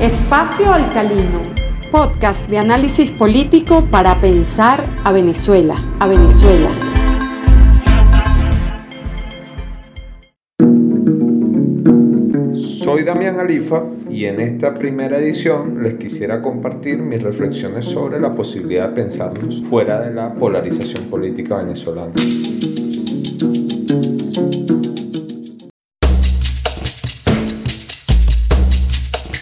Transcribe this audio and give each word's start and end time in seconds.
Espacio 0.00 0.72
Alcalino, 0.72 1.42
podcast 1.90 2.48
de 2.48 2.56
análisis 2.56 3.10
político 3.10 3.84
para 3.90 4.20
pensar 4.20 4.88
a 5.02 5.10
Venezuela, 5.10 5.74
a 5.98 6.06
Venezuela. 6.06 6.68
Soy 12.54 13.02
Damián 13.02 13.40
Alifa 13.40 13.82
y 14.08 14.26
en 14.26 14.40
esta 14.40 14.72
primera 14.74 15.18
edición 15.18 15.82
les 15.82 15.94
quisiera 15.94 16.40
compartir 16.40 16.98
mis 16.98 17.20
reflexiones 17.20 17.84
sobre 17.84 18.20
la 18.20 18.36
posibilidad 18.36 18.90
de 18.90 18.94
pensarnos 18.94 19.60
fuera 19.62 20.00
de 20.00 20.14
la 20.14 20.32
polarización 20.32 21.06
política 21.06 21.56
venezolana. 21.56 22.12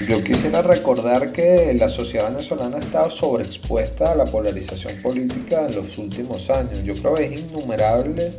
Yo 0.09 0.23
quisiera 0.23 0.63
recordar 0.63 1.33
que 1.33 1.75
la 1.75 1.89
sociedad 1.89 2.29
venezolana 2.29 2.77
ha 2.77 2.81
estado 2.81 3.11
sobreexpuesta 3.11 4.13
a 4.13 4.15
la 4.15 4.25
polarización 4.25 5.03
política 5.03 5.67
en 5.67 5.75
los 5.75 5.99
últimos 5.99 6.49
años. 6.49 6.85
Yo 6.85 6.95
creo 6.95 7.15
que 7.17 7.25
es 7.25 7.41
innumerable 7.41 8.33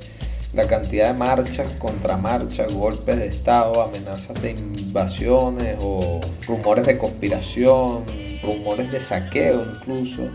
la 0.54 0.66
cantidad 0.66 1.12
de 1.12 1.20
marchas, 1.20 1.74
contramarchas, 1.74 2.74
golpes 2.74 3.18
de 3.18 3.28
Estado, 3.28 3.82
amenazas 3.82 4.42
de 4.42 4.52
invasiones 4.52 5.76
o 5.82 6.22
rumores 6.48 6.86
de 6.86 6.98
conspiración, 6.98 8.06
rumores 8.42 8.90
de 8.90 9.02
saqueo 9.02 9.66
incluso, 9.70 10.30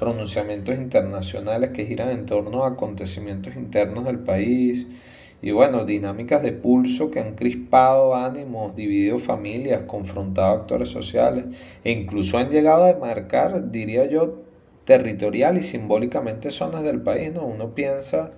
pronunciamientos 0.00 0.74
internacionales 0.74 1.70
que 1.70 1.86
giran 1.86 2.10
en 2.10 2.26
torno 2.26 2.64
a 2.64 2.70
acontecimientos 2.70 3.54
internos 3.54 4.04
del 4.04 4.18
país 4.18 4.84
y 5.42 5.50
bueno, 5.50 5.84
dinámicas 5.84 6.40
de 6.40 6.52
pulso 6.52 7.10
que 7.10 7.18
han 7.18 7.34
crispado 7.34 8.14
ánimos, 8.14 8.76
dividido 8.76 9.18
familias, 9.18 9.82
confrontado 9.82 10.52
actores 10.52 10.88
sociales 10.88 11.46
e 11.82 11.90
incluso 11.90 12.38
han 12.38 12.50
llegado 12.50 12.84
a 12.84 12.96
marcar, 12.96 13.72
diría 13.72 14.06
yo, 14.06 14.42
territorial 14.84 15.58
y 15.58 15.62
simbólicamente 15.62 16.52
zonas 16.52 16.84
del 16.84 17.02
país. 17.02 17.32
¿no? 17.32 17.44
Uno 17.44 17.74
piensa 17.74 18.30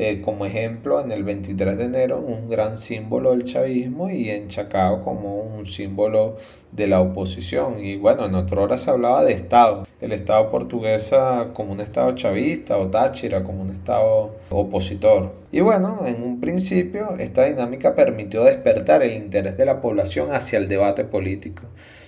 eh, 0.00 0.20
como 0.20 0.46
ejemplo 0.46 1.00
en 1.00 1.10
el 1.10 1.24
23 1.24 1.76
de 1.76 1.84
enero 1.86 2.20
un 2.20 2.48
gran 2.48 2.78
símbolo 2.78 3.32
del 3.32 3.42
chavismo 3.42 4.08
y 4.10 4.30
en 4.30 4.46
Chacao 4.46 5.00
como 5.02 5.40
un 5.40 5.64
símbolo 5.64 6.36
de 6.70 6.86
la 6.86 7.00
oposición. 7.00 7.84
Y 7.84 7.96
bueno, 7.96 8.26
en 8.26 8.36
otra 8.36 8.60
hora 8.60 8.78
se 8.78 8.90
hablaba 8.90 9.24
de 9.24 9.32
Estado, 9.32 9.88
el 10.00 10.12
Estado 10.12 10.50
portuguesa 10.50 11.48
como 11.52 11.72
un 11.72 11.80
Estado 11.80 12.12
chavista 12.12 12.78
o 12.78 12.86
Táchira 12.86 13.42
como 13.42 13.62
un 13.62 13.70
Estado 13.70 14.36
opositor. 14.50 15.32
Y 15.50 15.62
bueno, 15.62 16.02
en 16.06 16.22
un 16.22 16.38
principio 16.38 17.14
esta 17.18 17.46
dinámica 17.46 17.96
permitió 17.96 18.44
despertar 18.44 19.02
el 19.02 19.16
interés 19.16 19.56
de 19.56 19.66
la 19.66 19.80
población 19.80 20.32
hacia 20.32 20.60
el 20.60 20.68
debate 20.68 21.02
político, 21.02 21.64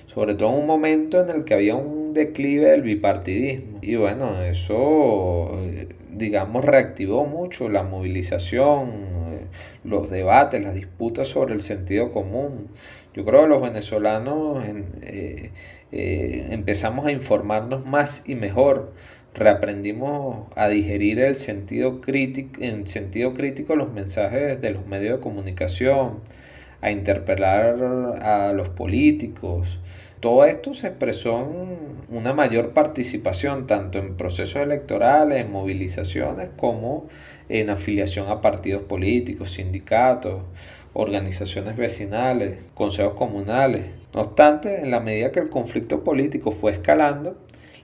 sobre 0.07 0.37
todo 0.37 0.51
en 0.51 0.61
un 0.61 0.67
momento 0.69 1.21
en 1.21 1.29
el 1.31 1.45
que 1.45 1.55
había 1.55 1.75
un 1.75 2.15
declive 2.15 2.67
del 2.67 2.83
bipartidismo. 2.83 3.79
Y 3.83 3.97
bueno, 3.97 4.41
eso 4.43 5.51
eh, 5.65 5.89
digamos, 6.13 6.65
reactivó 6.65 7.27
mucho 7.27 7.69
la 7.69 7.83
movilización, 7.83 8.91
eh, 9.27 9.47
los 9.85 10.11
debates, 10.11 10.63
las 10.63 10.75
disputas 10.75 11.29
sobre 11.29 11.55
el 11.55 11.61
sentido 11.61 12.11
común. 12.11 12.69
Yo 13.15 13.25
creo 13.25 13.43
que 13.43 13.49
los 13.49 13.63
venezolanos 13.63 14.65
eh, 14.65 15.51
eh, 15.93 16.47
empezamos 16.51 17.07
a 17.07 17.13
informarnos 17.13 17.87
más 17.87 18.23
y 18.27 18.35
mejor, 18.35 18.93
reaprendimos 19.35 20.49
a 20.57 20.69
digerir 20.69 21.21
el 21.21 21.37
sentido 21.37 22.01
crítico, 22.01 22.61
en 22.63 22.87
sentido 22.87 23.35
crítico 23.35 23.77
los 23.77 23.93
mensajes 23.93 24.61
de 24.61 24.71
los 24.71 24.87
medios 24.87 25.19
de 25.19 25.23
comunicación, 25.23 26.21
a 26.81 26.91
interpelar 26.91 27.77
a 28.23 28.53
los 28.53 28.69
políticos, 28.71 29.79
todo 30.21 30.45
esto 30.45 30.75
se 30.75 30.89
expresó 30.89 31.41
en 31.41 32.15
una 32.15 32.35
mayor 32.35 32.75
participación 32.75 33.67
tanto 33.67 33.99
en 33.99 34.17
procesos 34.17 34.61
electorales, 34.63 35.41
en 35.41 35.51
movilizaciones, 35.51 36.51
como 36.59 37.09
en 37.49 37.71
afiliación 37.71 38.29
a 38.29 38.43
partidos 38.43 38.83
políticos, 38.83 39.53
sindicatos, 39.53 40.43
organizaciones 40.93 41.75
vecinales, 41.77 42.59
consejos 42.75 43.15
comunales. 43.15 43.87
No 44.13 44.21
obstante, 44.21 44.81
en 44.81 44.91
la 44.91 45.01
medida 45.01 45.33
que 45.33 45.41
el 45.41 45.49
conflicto 45.49 46.05
político 46.05 46.51
fue 46.51 46.73
escalando, 46.73 47.39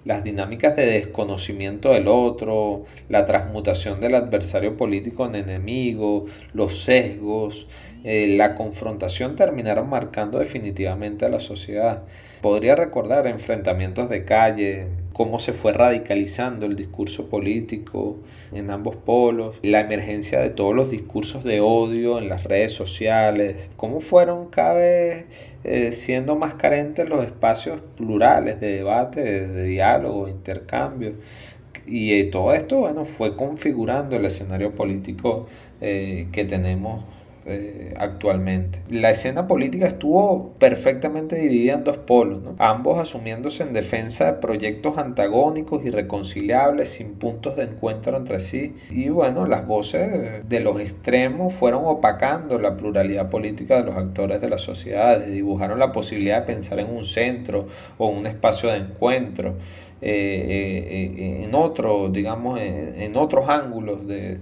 las 0.06 0.22
dinámicas 0.22 0.76
de 0.76 0.86
desconocimiento 0.86 1.92
del 1.92 2.06
otro, 2.06 2.84
la 3.08 3.26
transmutación 3.26 4.00
del 4.00 4.14
adversario 4.14 4.76
político 4.76 5.26
en 5.26 5.34
enemigo, 5.34 6.26
los 6.54 6.84
sesgos, 6.84 7.66
eh, 8.04 8.36
la 8.36 8.54
confrontación 8.54 9.34
terminaron 9.34 9.90
marcando 9.90 10.38
definitivamente 10.38 11.26
a 11.26 11.28
la 11.28 11.40
sociedad. 11.40 12.04
Podría 12.40 12.76
recordar 12.76 13.26
enfrentamientos 13.26 14.08
de 14.08 14.24
calle, 14.24 14.86
cómo 15.16 15.38
se 15.38 15.54
fue 15.54 15.72
radicalizando 15.72 16.66
el 16.66 16.76
discurso 16.76 17.30
político 17.30 18.18
en 18.52 18.70
ambos 18.70 18.96
polos, 18.96 19.58
la 19.62 19.80
emergencia 19.80 20.40
de 20.40 20.50
todos 20.50 20.74
los 20.74 20.90
discursos 20.90 21.42
de 21.42 21.62
odio 21.62 22.18
en 22.18 22.28
las 22.28 22.44
redes 22.44 22.72
sociales, 22.72 23.70
cómo 23.78 24.00
fueron 24.00 24.50
cada 24.50 24.74
vez 24.74 25.24
eh, 25.64 25.92
siendo 25.92 26.36
más 26.36 26.52
carentes 26.56 27.08
los 27.08 27.24
espacios 27.24 27.80
plurales 27.96 28.60
de 28.60 28.72
debate, 28.72 29.22
de, 29.22 29.64
diálogo, 29.64 30.28
intercambio. 30.28 31.14
Y 31.86 32.12
eh, 32.12 32.24
todo 32.24 32.52
esto 32.52 32.80
bueno, 32.80 33.06
fue 33.06 33.36
configurando 33.36 34.16
el 34.16 34.26
escenario 34.26 34.74
político 34.74 35.46
que 35.80 36.46
tenemos 36.48 37.04
eh, 37.48 37.94
actualmente. 37.96 38.82
La 38.90 39.10
escena 39.10 39.46
política 39.46 39.86
estuvo 39.86 40.54
perfectamente 40.58 41.36
dividida 41.36 41.74
en 41.74 41.84
dos 41.84 41.98
polos, 41.98 42.40
ambos 42.58 42.98
asumiéndose 42.98 43.62
en 43.62 43.72
defensa 43.72 44.26
de 44.26 44.32
proyectos 44.34 44.98
antagónicos, 44.98 45.84
irreconciliables, 45.84 46.88
sin 46.88 47.14
puntos 47.14 47.54
de 47.54 47.62
encuentro 47.62 48.16
entre 48.16 48.40
sí. 48.40 48.74
Y 48.90 49.10
bueno, 49.10 49.46
las 49.46 49.64
voces 49.64 50.48
de 50.48 50.60
los 50.60 50.80
extremos 50.80 51.52
fueron 51.52 51.82
opacando 51.84 52.58
la 52.58 52.76
pluralidad 52.76 53.30
política 53.30 53.76
de 53.76 53.84
los 53.84 53.96
actores 53.96 54.40
de 54.40 54.50
la 54.50 54.58
sociedad, 54.58 55.20
dibujaron 55.20 55.78
la 55.78 55.92
posibilidad 55.92 56.40
de 56.40 56.46
pensar 56.46 56.80
en 56.80 56.90
un 56.90 57.04
centro 57.04 57.68
o 57.96 58.08
un 58.08 58.26
espacio 58.26 58.70
de 58.70 58.78
encuentro. 58.78 59.54
Eh, 60.02 61.14
eh, 61.16 61.44
en 61.44 61.54
otro, 61.54 62.08
digamos, 62.08 62.60
en 62.60 63.16
otros 63.16 63.48
ángulos 63.48 64.06
de, 64.06 64.40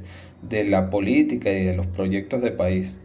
de 0.49 0.65
la 0.65 0.91
política 0.91 1.51
y 1.51 1.65
de 1.65 1.75
los 1.75 1.87
proyectos 1.87 2.43
de 2.43 2.51
país. 2.51 2.97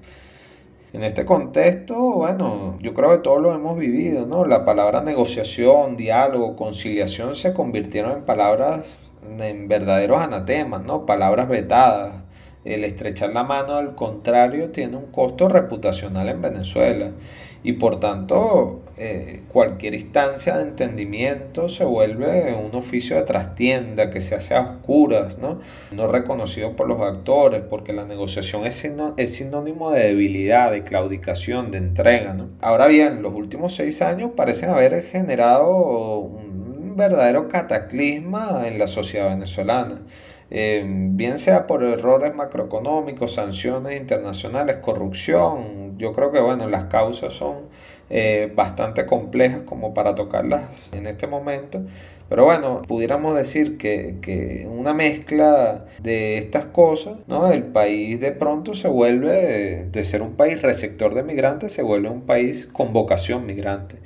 En 0.92 1.04
este 1.04 1.24
contexto, 1.24 1.96
bueno, 2.14 2.78
yo 2.82 2.96
creo 2.96 3.12
que 3.12 3.20
todos 3.20 3.40
lo 3.42 3.54
hemos 3.54 3.78
vivido, 3.78 4.26
¿no? 4.26 4.46
La 4.46 4.66
palabra 4.66 5.04
negociación, 5.04 5.96
diálogo, 5.96 6.56
conciliación 6.56 7.36
se 7.36 7.54
convirtieron 7.54 8.18
en 8.18 8.24
palabras, 8.24 8.86
en 9.40 9.68
verdaderos 9.68 10.20
anatemas, 10.20 10.84
¿no? 10.84 11.06
Palabras 11.06 11.48
vetadas. 11.48 12.29
El 12.66 12.84
estrechar 12.84 13.32
la 13.32 13.44
mano 13.44 13.76
al 13.76 13.96
contrario 13.96 14.70
tiene 14.70 14.98
un 14.98 15.08
costo 15.08 15.48
reputacional 15.48 16.28
en 16.28 16.42
Venezuela 16.42 17.12
y 17.64 17.74
por 17.74 18.00
tanto 18.00 18.82
eh, 18.98 19.42
cualquier 19.50 19.94
instancia 19.94 20.58
de 20.58 20.64
entendimiento 20.64 21.68
se 21.68 21.84
vuelve 21.84 22.54
un 22.54 22.74
oficio 22.76 23.18
de 23.18 23.24
trastienda 23.24 24.10
que 24.10 24.22
se 24.22 24.36
hace 24.36 24.56
a 24.56 24.62
oscuras, 24.62 25.38
¿no? 25.40 25.60
no 25.92 26.08
reconocido 26.08 26.76
por 26.76 26.88
los 26.88 27.02
actores, 27.02 27.62
porque 27.70 27.92
la 27.92 28.06
negociación 28.06 28.66
es, 28.66 28.86
es 29.18 29.36
sinónimo 29.36 29.92
de 29.92 30.08
debilidad, 30.08 30.72
de 30.72 30.84
claudicación, 30.84 31.72
de 31.72 31.80
entrega. 31.80 32.34
¿no? 32.34 32.50
Ahora 32.62 32.88
bien, 32.88 33.22
los 33.22 33.34
últimos 33.34 33.76
seis 33.76 34.02
años 34.02 34.32
parecen 34.36 34.70
haber 34.70 35.04
generado 35.04 36.20
un 36.20 36.96
verdadero 36.96 37.48
cataclisma 37.50 38.68
en 38.68 38.80
la 38.80 38.88
sociedad 38.88 39.30
venezolana. 39.30 40.02
Eh, 40.52 40.84
bien 40.86 41.38
sea 41.38 41.68
por 41.68 41.84
errores 41.84 42.34
macroeconómicos, 42.34 43.34
sanciones 43.34 44.00
internacionales, 44.00 44.78
corrupción, 44.82 45.98
yo 46.00 46.14
creo 46.14 46.32
que 46.32 46.40
bueno, 46.40 46.68
las 46.68 46.86
causas 46.86 47.34
son 47.34 47.68
eh, 48.10 48.52
bastante 48.56 49.06
complejas 49.06 49.62
como 49.66 49.94
para 49.94 50.16
tocarlas 50.16 50.64
en 50.92 51.06
este 51.06 51.28
momento, 51.28 51.82
pero 52.30 52.46
bueno, 52.46 52.82
pudiéramos 52.88 53.36
decir 53.36 53.78
que, 53.78 54.16
que 54.22 54.68
una 54.72 54.94
mezcla 54.94 55.86
de 56.02 56.40
estas 56.40 56.66
cosas, 56.66 57.18
¿no? 57.28 57.52
El 57.52 57.64
país 57.64 58.20
de 58.20 58.32
pronto 58.32 58.74
se 58.74 58.88
vuelve, 58.88 59.86
de 59.92 60.04
ser 60.04 60.24
un 60.24 60.36
país 60.36 60.62
receptor 60.64 61.14
de 61.14 61.24
migrantes, 61.24 61.74
se 61.74 61.84
vuelve 61.84 62.10
un 62.10 62.22
país 62.22 62.68
con 62.72 62.94
vocación 62.94 63.46
migrante 63.46 63.98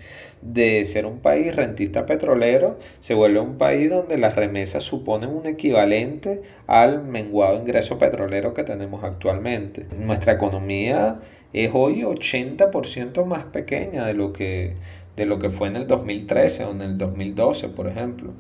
de 0.44 0.84
ser 0.86 1.06
un 1.06 1.20
país 1.20 1.56
rentista 1.56 2.06
petrolero, 2.06 2.78
se 3.00 3.14
vuelve 3.14 3.40
un 3.40 3.58
país 3.58 3.90
donde 3.90 4.18
las 4.18 4.36
remesas 4.36 4.84
suponen 4.84 5.30
un 5.30 5.46
equivalente 5.46 6.42
al 6.68 7.04
menguado 7.04 7.60
ingreso 7.60 7.98
petrolero 7.98 8.54
que 8.54 8.64
tenemos 8.64 9.04
actualmente. 9.04 9.86
Nuestra 9.98 10.34
economía 10.34 11.20
es 11.54 11.72
hoy 11.74 12.02
80% 12.02 13.26
más 13.26 13.46
pequeña 13.46 14.06
de 14.06 14.14
lo, 14.14 14.34
que, 14.34 14.76
de 15.16 15.26
lo 15.26 15.40
que 15.40 15.50
fue 15.50 15.70
en 15.70 15.78
el 15.78 15.88
2013 15.88 16.66
o 16.66 16.72
en 16.72 16.82
el 16.82 16.98
2012, 16.98 17.70
por 17.70 17.88
ejemplo. 17.88 18.34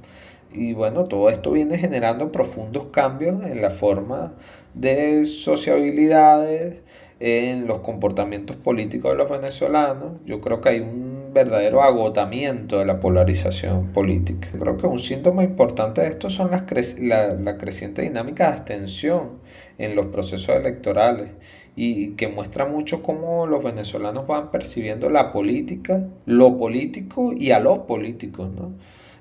Y 0.51 0.73
bueno, 0.73 1.05
todo 1.05 1.29
esto 1.29 1.51
viene 1.51 1.77
generando 1.77 2.31
profundos 2.31 2.87
cambios 2.91 3.43
en 3.45 3.61
la 3.61 3.71
forma 3.71 4.33
de 4.73 5.25
sociabilidades, 5.25 6.81
en 7.19 7.67
los 7.67 7.79
comportamientos 7.79 8.57
políticos 8.57 9.11
de 9.11 9.17
los 9.17 9.29
venezolanos. 9.29 10.11
Yo 10.25 10.41
creo 10.41 10.61
que 10.61 10.69
hay 10.69 10.79
un 10.81 11.12
verdadero 11.33 11.81
agotamiento 11.81 12.79
de 12.79 12.85
la 12.85 12.99
polarización 12.99 13.87
política. 13.87 14.49
Creo 14.57 14.77
que 14.77 14.87
un 14.87 14.99
síntoma 14.99 15.43
importante 15.43 16.01
de 16.01 16.07
esto 16.07 16.29
son 16.29 16.51
las 16.51 16.63
la, 16.99 17.33
la 17.33 17.57
creciente 17.57 18.01
dinámica 18.01 18.47
de 18.47 18.53
abstención 18.57 19.39
en 19.77 19.95
los 19.95 20.07
procesos 20.07 20.55
electorales 20.55 21.31
y 21.75 22.09
que 22.11 22.27
muestra 22.27 22.65
mucho 22.65 23.01
cómo 23.01 23.47
los 23.47 23.63
venezolanos 23.63 24.27
van 24.27 24.51
percibiendo 24.51 25.09
la 25.09 25.31
política, 25.31 26.07
lo 26.25 26.57
político 26.57 27.33
y 27.35 27.51
a 27.51 27.59
los 27.59 27.79
políticos. 27.79 28.49
¿no? 28.55 28.73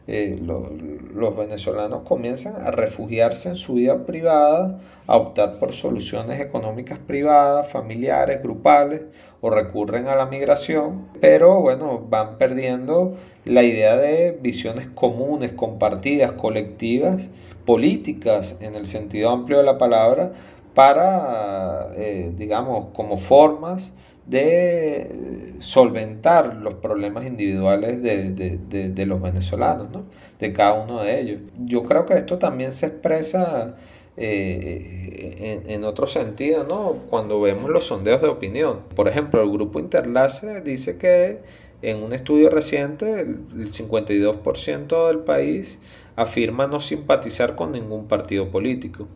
Eh, 0.08 0.40
los 0.40 1.36
venezolanos 1.36 2.00
comienzan 2.02 2.56
a 2.56 2.72
refugiarse 2.72 3.50
en 3.50 3.56
su 3.56 3.74
vida 3.74 4.04
privada, 4.04 4.80
a 5.06 5.16
optar 5.16 5.58
por 5.58 5.72
soluciones 5.72 6.40
económicas 6.40 6.98
privadas, 6.98 7.68
familiares, 7.68 8.42
grupales, 8.42 9.02
o 9.40 9.50
recurren 9.50 10.06
a 10.06 10.14
la 10.14 10.26
migración, 10.26 11.08
pero 11.20 11.60
bueno, 11.60 12.04
van 12.08 12.38
perdiendo 12.38 13.16
la 13.44 13.64
idea 13.64 13.96
de 13.96 14.38
visiones 14.40 14.86
comunes, 14.86 15.52
compartidas, 15.52 16.32
colectivas, 16.32 17.28
políticas 17.64 18.56
en 18.60 18.76
el 18.76 18.86
sentido 18.86 19.30
amplio 19.30 19.58
de 19.58 19.64
la 19.64 19.78
palabra, 19.78 20.32
para, 20.74 21.88
eh, 21.96 22.32
digamos, 22.36 22.86
como 22.92 23.16
formas 23.16 23.92
de 24.26 25.54
solventar 25.60 26.56
los 26.56 26.74
problemas 26.74 27.26
individuales 27.26 28.02
de, 28.02 29.06
los 29.06 29.20
venezolanos, 29.20 29.90
¿no? 29.90 30.04
de 30.38 30.52
cada 30.52 30.74
uno 30.74 31.02
de 31.02 31.20
ellos. 31.20 31.40
Yo 31.58 31.82
creo 31.82 32.06
que 32.06 32.14
esto 32.14 32.38
también 32.38 32.72
se 32.72 32.86
expresa 32.86 33.76
eh, 34.16 35.62
en, 35.66 35.84
otro 35.84 36.06
sentido, 36.06 36.64
¿no? 36.64 36.96
cuando 37.10 37.40
vemos 37.40 37.68
los 37.70 37.84
sondeos 37.84 38.22
de 38.22 38.28
opinión. 38.28 38.80
Por 38.94 39.08
ejemplo, 39.08 39.42
el 39.42 39.50
grupo 39.50 39.80
Interlace 39.80 40.60
dice 40.60 40.96
que 40.96 41.40
en 41.82 42.02
un 42.02 42.12
estudio 42.12 42.48
reciente 42.48 43.20
el 43.20 43.72
52% 43.72 45.08
del 45.08 45.18
país 45.18 45.80
afirma 46.14 46.66
no 46.68 46.78
simpatizar 46.78 47.56
con 47.56 47.72
ningún 47.72 48.06
partido 48.06 48.50
político. 48.50 49.08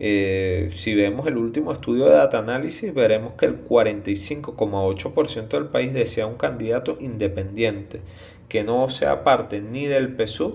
Eh, 0.00 0.68
si 0.70 0.94
vemos 0.94 1.26
el 1.26 1.36
último 1.36 1.72
estudio 1.72 2.04
de 2.06 2.12
data 2.12 2.38
análisis, 2.38 2.94
veremos 2.94 3.32
que 3.32 3.46
el 3.46 3.64
45,8% 3.64 5.48
del 5.48 5.66
país 5.66 5.92
desea 5.92 6.26
un 6.26 6.36
candidato 6.36 6.96
independiente, 7.00 8.00
que 8.48 8.62
no 8.62 8.88
sea 8.88 9.24
parte 9.24 9.60
ni 9.60 9.86
del 9.86 10.14
PSUV 10.16 10.54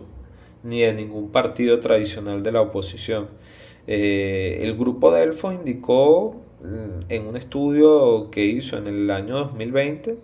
ni 0.63 0.80
de 0.81 0.94
ningún 0.94 1.31
partido 1.31 1.80
tradicional 1.80 2.42
de 2.42 2.51
la 2.51 2.62
oposición. 2.62 3.28
Eh, 3.86 4.60
el 4.62 4.78
grupo 4.78 5.12
Delfos 5.12 5.54
indicó 5.54 6.42
mm, 6.63 7.10
en 7.10 7.28
un 7.28 7.36
estudio 7.36 8.31
que 8.31 8.45
hizo 8.45 8.78
en 8.78 8.88
el 8.88 9.12
año 9.12 9.38
2020 9.40 10.18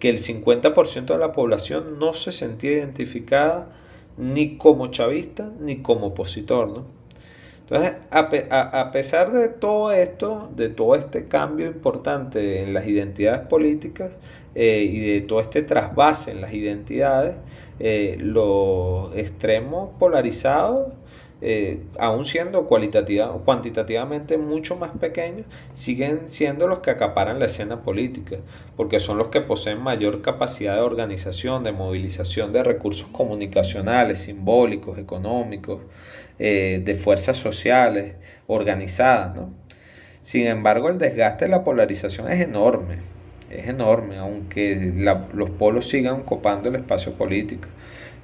que 0.00 0.08
el 0.08 0.18
50% 0.18 1.06
de 1.06 1.18
la 1.18 1.30
población 1.32 1.98
no 2.00 2.12
se 2.12 2.32
sentía 2.32 2.72
identificada 2.72 3.76
ni 4.16 4.56
como 4.56 4.88
chavista 4.88 5.52
ni 5.60 5.82
como 5.82 6.08
opositor. 6.08 6.68
¿no? 6.68 6.99
Entonces, 7.70 7.98
a, 8.10 8.90
pesar 8.90 9.30
de 9.30 9.48
todo 9.48 9.92
esto, 9.92 10.50
de 10.56 10.70
todo 10.70 10.96
este 10.96 11.28
cambio 11.28 11.68
importante 11.68 12.64
en 12.64 12.74
las 12.74 12.88
identidades 12.88 13.46
políticas 13.46 14.10
eh, 14.56 14.82
y 14.82 14.98
de 14.98 15.20
todo 15.20 15.40
este 15.40 15.62
trasvase 15.62 16.32
en 16.32 16.40
las 16.40 16.52
identidades, 16.52 17.36
eh, 17.78 18.16
los 18.18 19.16
extremos 19.16 19.90
polarizados, 20.00 20.88
eh, 21.42 21.84
aún 21.98 22.24
siendo 22.24 22.66
cuantitativamente 22.66 24.36
mucho 24.36 24.74
más 24.74 24.90
pequeños, 24.90 25.46
siguen 25.72 26.28
siendo 26.28 26.66
los 26.66 26.80
que 26.80 26.90
acaparan 26.90 27.38
la 27.38 27.46
escena 27.46 27.82
política, 27.82 28.38
porque 28.76 28.98
son 28.98 29.16
los 29.16 29.28
que 29.28 29.42
poseen 29.42 29.80
mayor 29.80 30.22
capacidad 30.22 30.74
de 30.74 30.80
organización, 30.80 31.62
de 31.62 31.70
movilización 31.70 32.52
de 32.52 32.64
recursos 32.64 33.08
comunicacionales, 33.12 34.18
simbólicos, 34.18 34.98
económicos. 34.98 35.82
Eh, 36.42 36.80
de 36.82 36.94
fuerzas 36.94 37.36
sociales 37.36 38.14
organizadas. 38.46 39.36
¿no? 39.36 39.52
Sin 40.22 40.46
embargo, 40.46 40.88
el 40.88 40.96
desgaste 40.96 41.44
de 41.44 41.50
la 41.50 41.64
polarización 41.64 42.32
es 42.32 42.40
enorme, 42.40 42.96
es 43.50 43.68
enorme, 43.68 44.16
aunque 44.16 44.90
los 45.34 45.50
polos 45.50 45.86
sigan 45.86 46.22
copando 46.22 46.70
el 46.70 46.76
espacio 46.76 47.12
político. 47.12 47.68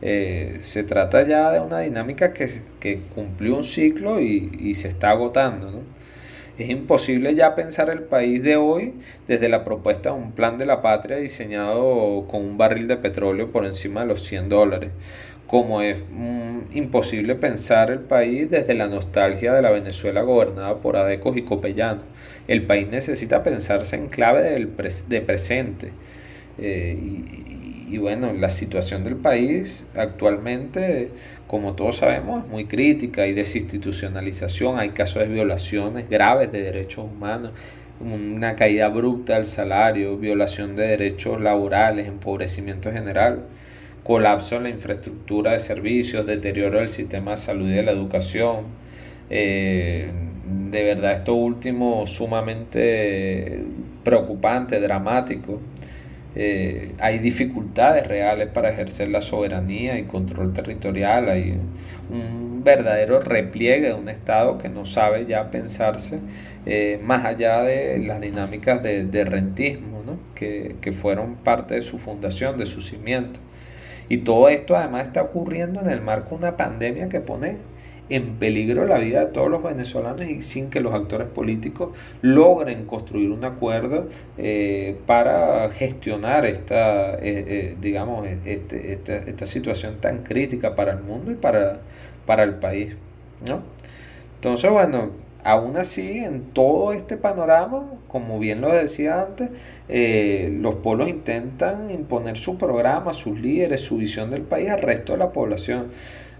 Eh, 0.00 0.60
se 0.62 0.82
trata 0.82 1.26
ya 1.26 1.50
de 1.50 1.60
una 1.60 1.80
dinámica 1.80 2.32
que, 2.32 3.02
cumplió 3.14 3.54
un 3.54 3.64
ciclo 3.64 4.18
y, 4.18 4.74
se 4.74 4.88
está 4.88 5.10
agotando. 5.10 5.82
Es 6.56 6.70
imposible 6.70 7.34
ya 7.34 7.54
pensar 7.54 7.90
el 7.90 8.04
país 8.04 8.42
de 8.42 8.56
hoy 8.56 8.94
desde 9.28 9.50
la 9.50 9.62
propuesta 9.62 10.08
de 10.10 10.16
un 10.16 10.32
plan 10.32 10.56
de 10.56 10.64
la 10.64 10.80
patria 10.80 11.18
diseñado 11.18 12.26
con 12.28 12.42
un 12.42 12.56
barril 12.56 12.88
de 12.88 12.96
petróleo 12.96 13.52
por 13.52 13.66
encima 13.66 14.00
de 14.00 14.06
los 14.06 14.22
100 14.24 14.48
dólares, 14.48 14.90
como 15.46 15.80
es 15.80 15.98
mm, 16.10 16.76
imposible 16.76 17.36
pensar 17.36 17.90
el 17.90 18.00
país 18.00 18.50
desde 18.50 18.74
la 18.74 18.88
nostalgia 18.88 19.52
de 19.52 19.62
la 19.62 19.70
Venezuela 19.70 20.22
gobernada 20.22 20.76
por 20.78 20.96
Adecos 20.96 21.36
y 21.36 21.42
Copellanos. 21.42 22.04
El 22.48 22.66
país 22.66 22.88
necesita 22.88 23.42
pensarse 23.42 23.96
en 23.96 24.08
clave 24.08 24.42
del 24.42 24.70
de 25.08 25.20
presente. 25.20 25.92
Eh, 26.58 27.22
y, 27.88 27.98
bueno, 27.98 28.32
la 28.32 28.50
situación 28.50 29.04
del 29.04 29.14
país 29.14 29.84
actualmente, 29.94 31.10
como 31.46 31.74
todos 31.74 31.96
sabemos, 31.98 32.44
es 32.44 32.50
muy 32.50 32.64
crítica. 32.66 33.22
Hay 33.22 33.32
desinstitucionalización, 33.32 34.78
hay 34.78 34.90
casos 34.90 35.22
de 35.22 35.28
violaciones 35.28 36.08
graves 36.08 36.50
de 36.50 36.62
derechos 36.62 37.04
humanos, 37.04 37.52
una 38.00 38.56
caída 38.56 38.86
abrupta 38.86 39.34
del 39.34 39.44
salario, 39.44 40.16
violación 40.16 40.74
de 40.74 40.88
derechos 40.88 41.40
laborales, 41.40 42.08
empobrecimiento 42.08 42.90
general 42.90 43.44
colapso 44.06 44.54
en 44.54 44.62
la 44.62 44.68
infraestructura 44.68 45.50
de 45.50 45.58
servicios, 45.58 46.24
deterioro 46.26 46.78
del 46.78 46.88
sistema 46.88 47.32
de 47.32 47.36
salud 47.38 47.68
y 47.68 47.72
de 47.72 47.82
la 47.82 47.90
educación. 47.90 48.66
Eh, 49.28 50.08
de 50.70 50.84
verdad 50.84 51.12
esto 51.12 51.34
último 51.34 52.06
sumamente 52.06 53.64
preocupante, 54.04 54.78
dramático. 54.80 55.60
Eh, 56.36 56.92
hay 57.00 57.18
dificultades 57.18 58.06
reales 58.06 58.48
para 58.48 58.70
ejercer 58.70 59.08
la 59.08 59.20
soberanía 59.20 59.98
y 59.98 60.04
control 60.04 60.52
territorial, 60.52 61.28
hay 61.28 61.58
un 62.08 62.62
verdadero 62.62 63.18
repliegue 63.18 63.88
de 63.88 63.94
un 63.94 64.08
Estado 64.08 64.56
que 64.56 64.68
no 64.68 64.84
sabe 64.84 65.26
ya 65.26 65.50
pensarse 65.50 66.20
eh, 66.64 67.00
más 67.02 67.24
allá 67.24 67.62
de 67.62 67.98
las 67.98 68.20
dinámicas 68.20 68.82
de, 68.84 69.24
rentismo 69.24 69.96
que, 70.36 70.76
que 70.80 70.92
fueron 70.92 71.36
parte 71.36 71.74
de 71.74 71.82
su 71.82 71.98
fundación, 71.98 72.56
de 72.56 72.66
su 72.66 72.80
cimiento. 72.80 73.40
Y 74.08 74.18
todo 74.18 74.48
esto 74.48 74.76
además 74.76 75.06
está 75.06 75.22
ocurriendo 75.22 75.80
en 75.80 75.90
el 75.90 76.00
marco 76.00 76.30
de 76.30 76.36
una 76.36 76.56
pandemia 76.56 77.08
que 77.08 77.20
pone 77.20 77.56
en 78.08 78.36
peligro 78.36 78.86
la 78.86 78.98
vida 78.98 79.26
de 79.26 79.32
todos 79.32 79.50
los 79.50 79.62
venezolanos 79.62 80.26
y 80.26 80.42
sin 80.42 80.70
que 80.70 80.80
los 80.80 80.94
actores 80.94 81.28
políticos 81.28 81.90
logren 82.22 82.86
construir 82.86 83.30
un 83.30 83.44
acuerdo 83.44 84.08
eh, 84.38 84.96
para 85.06 85.68
gestionar 85.70 86.46
esta, 86.46 87.14
eh, 87.14 87.18
eh, 87.22 87.76
digamos, 87.80 88.26
este, 88.44 88.92
esta, 88.92 89.16
esta, 89.16 89.46
situación 89.46 89.96
tan 90.00 90.22
crítica 90.22 90.76
para 90.76 90.92
el 90.92 91.02
mundo 91.02 91.32
y 91.32 91.34
para, 91.34 91.80
para 92.26 92.44
el 92.44 92.54
país. 92.54 92.96
¿no? 93.48 93.62
Entonces, 94.36 94.70
bueno, 94.70 95.10
Aún 95.46 95.76
así, 95.76 96.18
en 96.18 96.52
todo 96.52 96.92
este 96.92 97.16
panorama, 97.16 97.88
como 98.08 98.40
bien 98.40 98.60
lo 98.60 98.74
decía 98.74 99.22
antes, 99.22 99.50
eh, 99.88 100.50
los 100.60 100.74
polos 100.76 101.08
intentan 101.08 101.88
imponer 101.92 102.36
su 102.36 102.58
programa, 102.58 103.12
sus 103.12 103.38
líderes, 103.38 103.82
su 103.82 103.98
visión 103.98 104.28
del 104.28 104.42
país 104.42 104.70
al 104.70 104.82
resto 104.82 105.12
de 105.12 105.18
la 105.18 105.30
población. 105.30 105.90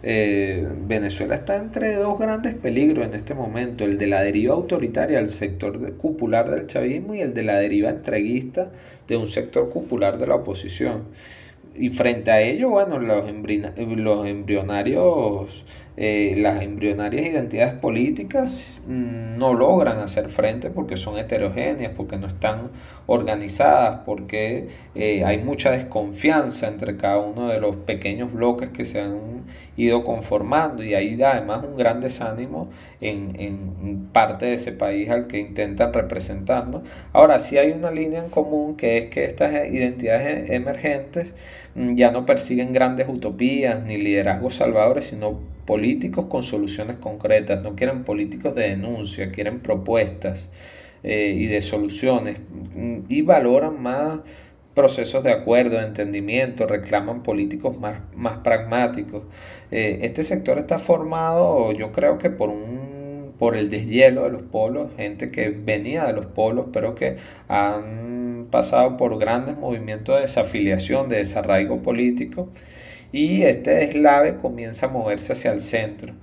Eh, 0.03 0.69
Venezuela 0.89 1.37
está 1.37 1.55
entre 1.55 1.95
dos 1.95 2.19
grandes 2.19 2.55
peligros 2.55 3.07
en 3.07 3.15
este 3.15 3.33
momento, 3.33 3.85
el 3.85 3.97
de 3.97 4.09
la 4.09 4.23
deriva 4.23 4.55
autoritaria 4.55 5.19
del 5.19 5.29
sector 5.29 5.97
cupular 5.97 6.51
del 6.51 6.67
chavismo 6.67 7.15
y 7.15 7.21
el 7.21 7.33
de 7.33 7.45
la 7.45 7.59
deriva 7.59 7.91
entreguista 7.91 8.73
de 9.07 9.17
un 9.17 9.29
sector 9.29 9.71
cupular 9.71 10.19
de 10.19 10.27
la 10.27 10.35
oposición 10.35 11.05
y 11.79 11.91
frente 11.91 12.31
a 12.31 12.41
ello, 12.41 12.71
bueno, 12.71 12.99
los 12.99 13.29
embrionarios, 13.29 15.67
eh, 15.97 16.35
las 16.39 16.63
embrionarias 16.63 17.27
identidades 17.27 17.75
políticas 17.75 18.81
mm, 18.87 19.39
no 19.39 19.55
logran 19.55 19.99
hacer 19.99 20.29
frente 20.29 20.71
porque 20.71 20.97
son 20.97 21.19
heterogéneas, 21.19 21.93
porque 21.97 22.17
no 22.17 22.27
están 22.27 22.71
organizadas, 23.07 24.01
porque 24.05 24.69
eh, 24.95 25.25
hay 25.25 25.39
mucha 25.39 25.71
desconfianza 25.71 26.69
entre 26.69 26.97
cada 26.97 27.19
uno 27.19 27.49
de 27.49 27.61
los 27.61 27.77
pequeños 27.77 28.33
bloques 28.33 28.71
que 28.71 28.85
se 28.85 29.01
han 29.01 29.45
ido 29.77 30.05
conformando 30.05 30.83
y 30.83 30.95
hay 30.95 31.21
además 31.23 31.65
un 31.65 31.77
gran 31.77 32.01
desánimo 32.01 32.69
en, 33.01 33.37
en 33.39 34.09
parte 34.13 34.47
de 34.47 34.55
ese 34.55 34.73
país 34.73 35.11
al 35.11 35.27
que 35.27 35.39
intentan 35.39 35.93
representar. 35.93 36.67
Ahora, 37.13 37.39
sí 37.39 37.59
hay 37.59 37.73
una 37.73 37.91
línea 37.91 38.21
en 38.23 38.31
común 38.31 38.77
que 38.77 38.99
es 38.99 39.05
que 39.07 39.25
estas 39.25 39.53
identidades 39.69 40.51
emergentes 40.51 41.35
Mm, 41.77 41.95
ya 41.95 42.11
no 42.11 42.25
persiguen 42.25 42.73
grandes 42.73 43.07
utopías 43.09 43.83
ni 43.85 43.99
liderazgos 43.99 44.55
salvadores, 44.57 45.05
sino 45.07 45.39
políticos 45.67 46.27
con 46.27 46.43
soluciones 46.43 46.97
concretas. 46.97 47.63
No 47.63 47.75
quieren 47.77 48.05
políticos 48.05 48.55
de 48.55 48.71
denuncia, 48.71 49.31
quieren 49.31 49.61
propuestas 49.61 50.51
eh, 51.03 51.35
y 51.37 51.47
de 51.47 51.63
soluciones. 51.63 52.39
Mm, 52.75 53.01
y 53.09 53.23
valoran 53.23 53.83
más 53.83 54.21
procesos 54.75 55.25
de 55.25 55.33
acuerdo, 55.33 55.79
de 55.79 55.87
entendimiento, 55.87 56.67
reclaman 56.67 57.23
políticos 57.23 57.79
más, 57.81 58.01
más 58.15 58.39
pragmáticos. 58.39 59.25
Eh, 59.71 60.01
este 60.03 60.23
sector 60.23 60.59
está 60.59 60.79
formado, 60.79 61.73
yo 61.73 61.93
creo 61.93 62.19
que 62.19 62.31
por 62.31 62.51
un 62.51 62.97
por 63.39 63.57
el 63.57 63.71
deshielo 63.71 64.25
de 64.25 64.31
los 64.31 64.43
polos, 64.43 64.91
gente 64.97 65.31
que 65.31 65.51
venía 65.51 66.05
de 66.07 66.13
los 66.13 66.27
polos, 66.27 66.67
pero 66.73 66.95
que 66.95 67.17
han 67.49 68.49
pasado 68.51 68.97
por 68.97 69.19
grandes 69.19 69.59
movimientos 69.59 70.17
de 70.17 70.23
desafiliación, 70.23 71.09
de 71.09 71.19
desarraigo 71.19 71.83
político, 71.83 72.49
y 73.13 73.43
este 73.43 73.71
deslave 73.71 74.37
comienza 74.37 74.87
a 74.87 74.91
moverse 74.91 75.33
hacia 75.33 75.53
el 75.53 75.61
centro. 75.61 76.15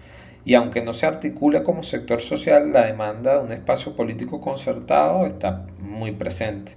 Y 0.45 0.55
aunque 0.55 0.81
no 0.81 0.93
se 0.93 1.05
articule 1.05 1.63
como 1.63 1.83
sector 1.83 2.19
social, 2.19 2.73
la 2.73 2.85
demanda 2.85 3.37
de 3.37 3.45
un 3.45 3.51
espacio 3.53 3.95
político 3.95 4.41
concertado 4.41 5.25
está 5.25 5.65
muy 5.79 6.11
presente. 6.11 6.73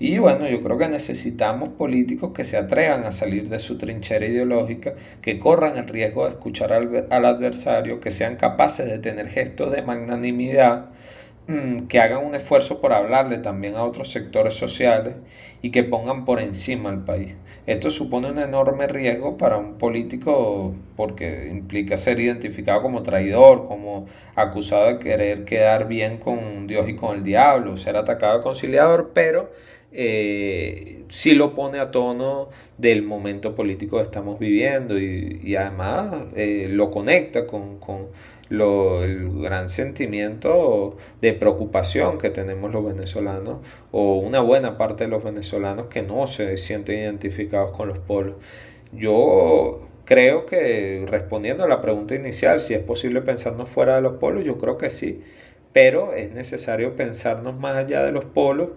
Y 0.00 0.18
bueno, 0.18 0.48
yo 0.48 0.62
creo 0.62 0.78
que 0.78 0.88
necesitamos 0.88 1.70
políticos 1.70 2.32
que 2.32 2.44
se 2.44 2.56
atrevan 2.56 3.04
a 3.04 3.10
salir 3.10 3.48
de 3.48 3.58
su 3.58 3.78
trinchera 3.78 4.26
ideológica, 4.26 4.94
que 5.20 5.40
corran 5.40 5.76
el 5.76 5.88
riesgo 5.88 6.24
de 6.24 6.30
escuchar 6.30 6.72
al, 6.72 7.24
adversario, 7.24 7.98
que 7.98 8.12
sean 8.12 8.36
capaces 8.36 8.86
de 8.86 8.98
tener 8.98 9.28
gestos 9.28 9.72
de 9.72 9.82
magnanimidad, 9.82 10.90
que 11.88 11.98
hagan 11.98 12.26
un 12.26 12.34
esfuerzo 12.34 12.78
por 12.78 12.92
hablarle 12.92 13.38
también 13.38 13.74
a 13.74 13.84
otros 13.84 14.12
sectores 14.12 14.52
sociales 14.52 15.14
y 15.62 15.70
que 15.70 15.82
pongan 15.82 16.26
por 16.26 16.40
encima 16.40 16.90
al 16.90 17.04
país. 17.04 17.36
Esto 17.66 17.90
supone 17.90 18.30
un 18.30 18.38
enorme 18.38 18.86
riesgo 18.86 19.38
para 19.38 19.56
un 19.56 19.78
político 19.78 20.74
porque 20.94 21.48
implica 21.50 21.96
ser 21.96 22.20
identificado 22.20 22.82
como 22.82 23.02
traidor, 23.02 23.66
como 23.66 24.06
acusado 24.34 24.88
de 24.88 24.98
querer 24.98 25.46
quedar 25.46 25.88
bien 25.88 26.18
con 26.18 26.66
Dios 26.66 26.86
y 26.86 26.96
con 26.96 27.16
el 27.16 27.24
diablo, 27.24 27.78
ser 27.78 27.96
atacado 27.96 28.38
de 28.38 28.42
conciliador, 28.42 29.12
pero 29.14 29.50
eh, 29.90 31.04
sí 31.08 31.34
lo 31.34 31.54
pone 31.54 31.78
a 31.78 31.90
tono 31.90 32.50
del 32.76 33.02
momento 33.02 33.54
político 33.54 33.96
que 33.96 34.02
estamos 34.02 34.38
viviendo 34.38 34.98
y, 34.98 35.56
además 35.56 36.26
eh, 36.36 36.66
lo 36.70 36.90
conecta 36.90 37.46
con, 37.46 37.78
el 38.50 39.42
gran 39.42 39.68
sentimiento 39.68 40.96
de 41.20 41.34
preocupación 41.34 42.16
que 42.18 42.30
tenemos 42.30 42.72
los 42.72 42.84
venezolanos 42.84 43.58
o 43.90 44.16
una 44.16 44.40
buena 44.40 44.78
parte 44.78 45.04
de 45.04 45.10
los 45.10 45.22
venezolanos 45.22 45.86
que 45.86 46.02
no 46.02 46.26
se 46.26 46.56
sienten 46.56 46.98
identificados 47.00 47.72
con 47.72 47.88
los 47.88 47.98
polos. 47.98 48.36
Yo 48.92 49.86
creo 50.06 50.46
que 50.46 51.04
respondiendo 51.06 51.64
a 51.64 51.68
la 51.68 51.82
pregunta 51.82 52.14
inicial, 52.14 52.60
si 52.60 52.72
es 52.72 52.80
posible 52.80 53.20
pensarnos 53.20 53.68
fuera 53.68 53.96
de 53.96 54.02
los 54.02 54.14
polos, 54.14 54.44
yo 54.44 54.56
creo 54.56 54.78
que 54.78 54.88
sí 54.88 55.22
pero 55.72 56.14
es 56.14 56.32
necesario 56.32 56.96
pensarnos 56.96 57.58
más 57.58 57.76
allá 57.76 58.02
de 58.02 58.12
los 58.12 58.24
polos. 58.24 58.70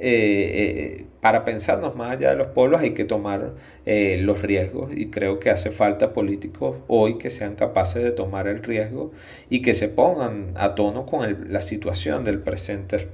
Eh, 0.00 1.00
eh, 1.00 1.06
para 1.20 1.44
pensarnos 1.44 1.96
más 1.96 2.16
allá 2.16 2.30
de 2.30 2.36
los 2.36 2.48
polos 2.48 2.80
hay 2.80 2.94
que 2.94 3.04
tomar 3.04 3.54
eh, 3.84 4.18
los 4.22 4.42
riesgos 4.42 4.92
y 4.94 5.10
creo 5.10 5.40
que 5.40 5.50
hace 5.50 5.72
falta 5.72 6.12
políticos 6.12 6.76
hoy 6.86 7.18
que 7.18 7.30
sean 7.30 7.56
capaces 7.56 8.04
de 8.04 8.12
tomar 8.12 8.46
el 8.46 8.62
riesgo 8.62 9.10
y 9.50 9.60
que 9.60 9.74
se 9.74 9.88
pongan 9.88 10.52
a 10.54 10.76
tono 10.76 11.04
con 11.04 11.52
la 11.52 11.62
situación 11.62 12.22
del 12.22 12.38
presente, 12.38 13.08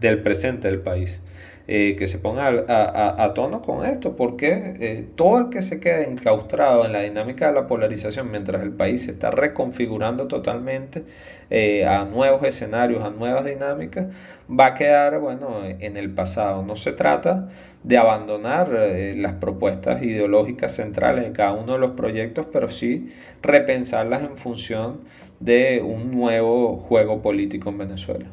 del 0.00 0.22
presente 0.22 0.66
del 0.66 0.80
país. 0.80 1.22
Eh, 1.66 1.96
que 1.96 2.06
se 2.06 2.18
ponga 2.18 2.48
a, 2.68 3.32
tono 3.32 3.62
con 3.62 3.86
esto, 3.86 4.16
porque 4.16 4.74
eh, 4.80 5.06
todo 5.14 5.38
el 5.38 5.48
que 5.48 5.62
se 5.62 5.80
quede 5.80 6.06
enclaustrado 6.06 6.84
en 6.84 6.92
la 6.92 7.00
dinámica 7.00 7.46
de 7.46 7.54
la 7.54 7.66
polarización 7.66 8.30
mientras 8.30 8.62
el 8.62 8.72
país 8.72 9.04
se 9.04 9.12
está 9.12 9.30
reconfigurando 9.30 10.28
totalmente 10.28 11.04
eh, 11.48 11.86
a 11.86 12.04
nuevos 12.04 12.44
escenarios, 12.44 13.02
a 13.02 13.08
nuevas 13.08 13.46
dinámicas, 13.46 14.08
va 14.48 14.66
a 14.66 14.74
quedar 14.74 15.18
bueno, 15.20 15.64
en 15.64 15.96
el 15.96 16.10
pasado. 16.10 16.62
No 16.62 16.76
se 16.76 16.92
trata 16.92 17.48
de 17.82 17.96
abandonar 17.96 18.68
las 19.16 19.32
propuestas 19.32 20.02
ideológicas 20.02 20.74
centrales 20.74 21.24
de 21.24 21.32
cada 21.32 21.52
uno 21.52 21.72
de 21.72 21.78
los 21.78 21.92
proyectos, 21.92 22.44
pero 22.52 22.68
sí 22.68 23.10
repensarlas 23.42 24.22
en 24.22 24.36
función 24.36 25.00
de 25.40 25.80
un 25.82 26.10
nuevo 26.10 26.76
juego 26.76 27.22
político 27.22 27.70
en 27.70 27.78
Venezuela. 27.78 28.26